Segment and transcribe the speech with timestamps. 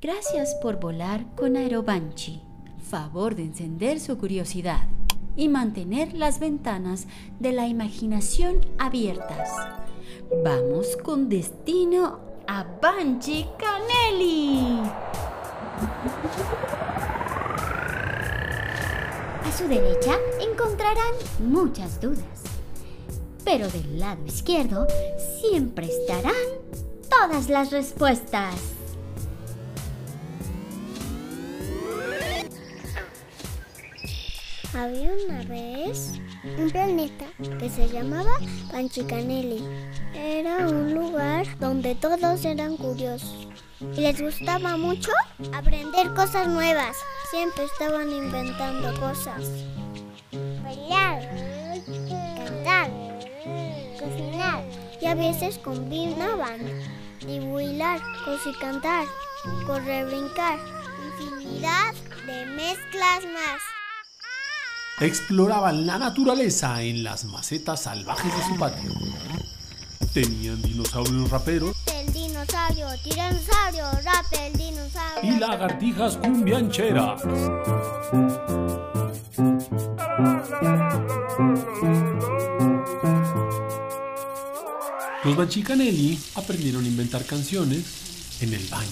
[0.00, 2.42] Gracias por volar con Aerobanchi.
[2.90, 4.88] Favor de encender su curiosidad
[5.36, 7.06] y mantener las ventanas
[7.38, 9.50] de la imaginación abiertas.
[10.44, 12.18] Vamos con destino
[12.48, 14.80] a Banchi Canelli.
[19.44, 22.42] A su derecha encontrarán muchas dudas,
[23.44, 24.86] pero del lado izquierdo
[25.40, 26.32] siempre estarán
[27.08, 28.54] todas las respuestas.
[34.76, 36.14] Había una vez
[36.58, 37.26] un planeta
[37.60, 38.32] que se llamaba
[38.72, 39.62] Panchicanelli.
[40.14, 43.48] Era un lugar donde todos eran curiosos
[43.96, 45.12] y les gustaba mucho
[45.52, 46.96] aprender cosas nuevas.
[47.30, 49.48] Siempre estaban inventando cosas.
[50.64, 51.22] Bailar,
[55.04, 56.60] y a veces combinaban
[57.26, 58.00] dibujar,
[58.58, 59.04] cantar,
[59.66, 60.58] correr, brincar,
[61.20, 61.92] infinidad
[62.26, 63.60] de mezclas más.
[65.00, 68.90] Exploraban la naturaleza en las macetas salvajes de su patio.
[70.14, 75.34] Tenían dinosaurios raperos El dinosaurio, tiranosaurio, rap el dinosaurio.
[75.34, 77.20] y lagartijas cumbiancheras.
[85.24, 88.90] Los Banchicanelli aprendieron a inventar canciones en el baño.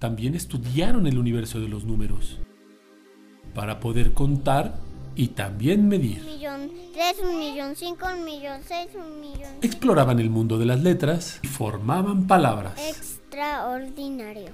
[0.00, 2.38] También estudiaron el universo de los números
[3.54, 6.20] para poder contar y también medir.
[6.20, 10.66] Un millón tres, un millón cinco, un millón seis, un millón Exploraban el mundo de
[10.66, 12.74] las letras y formaban palabras.
[12.88, 14.50] extraordinario,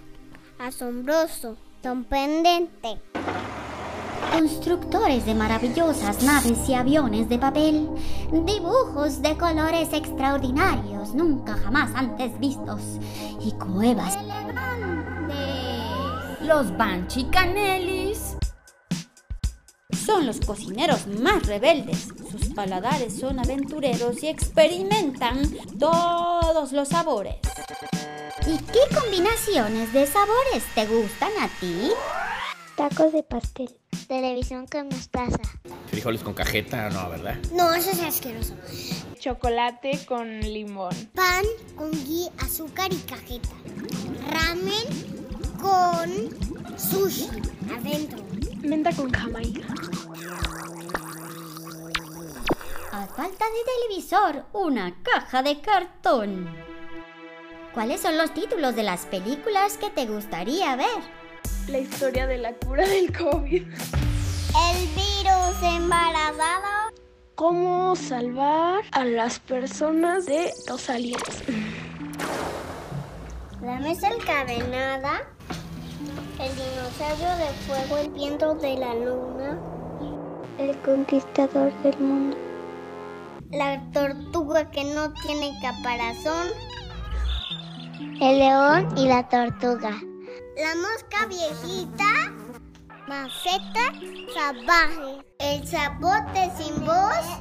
[0.59, 3.01] asombroso, sorprendente.
[4.33, 7.89] Constructores de maravillosas naves y aviones de papel,
[8.45, 12.81] dibujos de colores extraordinarios nunca jamás antes vistos
[13.41, 14.57] y cuevas elegantes.
[16.43, 18.06] Los Banchicanellis
[20.07, 22.09] son los cocineros más rebeldes.
[22.31, 27.37] Sus paladares son aventureros y experimentan todos los sabores.
[28.47, 31.91] ¿Y qué combinaciones de sabores te gustan a ti?
[32.77, 33.77] Tacos de pastel.
[34.07, 35.41] Televisión con mostaza.
[35.89, 37.37] Frijoles con cajeta, no, ¿verdad?
[37.53, 38.55] No, eso es asqueroso.
[39.19, 40.95] Chocolate con limón.
[41.15, 41.45] Pan
[41.75, 43.49] con gui, azúcar y cajeta.
[44.31, 44.87] Ramen
[45.61, 47.29] con sushi
[47.77, 48.23] adentro.
[48.67, 49.65] Menta con jamaica.
[52.91, 56.53] A falta de televisor, una caja de cartón.
[57.73, 60.99] ¿Cuáles son los títulos de las películas que te gustaría ver?
[61.69, 63.63] La historia de la cura del COVID.
[63.63, 66.93] El virus embarazado.
[67.37, 71.45] ¿Cómo salvar a las personas de los aliens?
[73.63, 75.36] La mesa encadenada.
[75.99, 79.59] El dinosaurio de fuego, el viento de la luna.
[80.59, 82.37] El conquistador del mundo.
[83.51, 86.49] La tortuga que no tiene caparazón.
[88.21, 89.93] El león y la tortuga.
[90.57, 92.31] La mosca viejita.
[93.09, 93.95] Maceta
[94.35, 95.25] salvaje.
[95.39, 97.41] El zapote sin voz.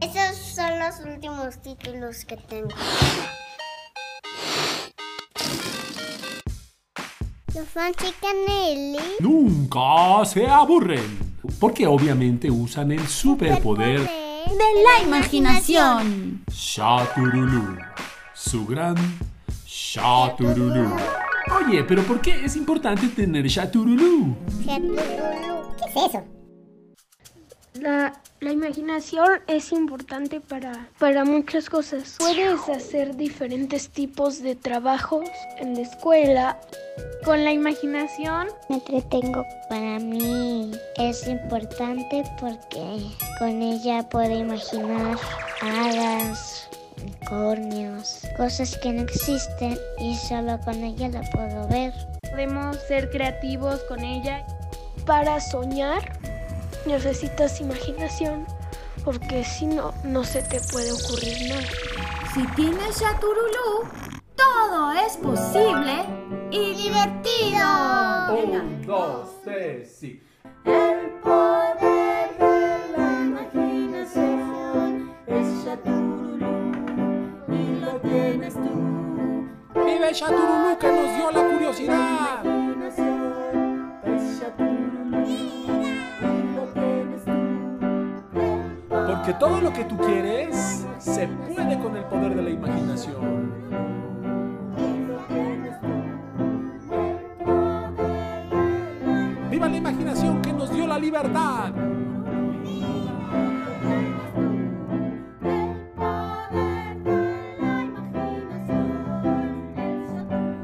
[0.00, 2.74] Esos son los últimos títulos que tengo.
[7.56, 8.98] Los Fanchicanelli.
[9.18, 11.18] Nunca se aburren,
[11.58, 16.44] porque obviamente usan el superpoder De la imaginación.
[16.52, 17.78] Shaturulu,
[18.34, 18.96] su gran
[19.66, 20.96] Shaturulu.
[21.58, 24.36] Oye, pero ¿por qué es importante tener Shaturulu?
[24.62, 26.35] ¿Qué es eso?
[27.80, 32.16] La, la imaginación es importante para, para muchas cosas.
[32.18, 35.28] Puedes hacer diferentes tipos de trabajos
[35.58, 36.60] en la escuela.
[37.24, 39.44] Con la imaginación Me entretengo.
[39.68, 43.00] Para mí es importante porque
[43.38, 45.18] con ella puedo imaginar
[45.60, 46.68] hadas,
[47.02, 51.92] unicornios, cosas que no existen y solo con ella la puedo ver.
[52.30, 54.46] podemos ser creativos con ella.
[55.04, 56.02] Para soñar
[56.86, 58.46] necesitas imaginación
[59.04, 61.62] porque si no, no se te puede ocurrir nada.
[62.34, 63.84] Si tienes Chaturulú,
[64.34, 66.04] todo es posible
[66.50, 67.64] y divertido.
[68.34, 70.20] Un, dos, tres, sí.
[70.64, 76.72] El poder de la imaginación es Chaturulú
[77.48, 79.46] y lo tienes tú.
[79.84, 82.65] Vive Chaturulú que nos dio la curiosidad.
[89.26, 93.52] Porque todo lo que tú quieres se puede con el poder de la imaginación.
[99.50, 101.72] ¡Viva la imaginación que nos dio la libertad!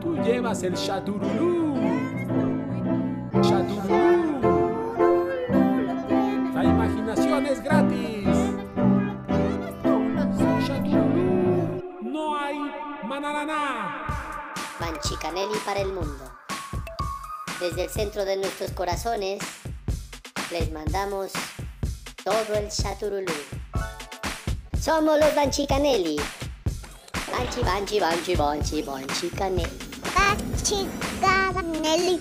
[0.00, 0.74] Tú llevas el.
[0.74, 1.71] Chaturulú.
[13.72, 14.06] España.
[14.80, 16.30] Manchicanelli para el mundo.
[17.60, 19.42] Desde el centro de nuestros corazones
[20.50, 21.32] les mandamos
[22.24, 23.32] todo el chaturulú.
[24.80, 26.16] Somos los Banchicanelli.
[27.30, 29.78] Banchi, banchi, banchi, banchi, banchicanelli.
[31.20, 32.20] Banchicanelli.